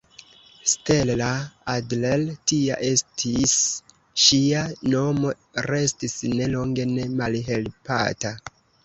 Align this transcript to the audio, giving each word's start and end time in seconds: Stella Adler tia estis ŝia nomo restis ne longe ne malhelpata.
Stella 0.69 1.25
Adler 1.73 2.23
tia 2.51 2.77
estis 2.87 3.53
ŝia 4.23 4.63
nomo 4.95 5.35
restis 5.67 6.17
ne 6.41 6.49
longe 6.55 6.87
ne 6.95 7.05
malhelpata. 7.21 8.33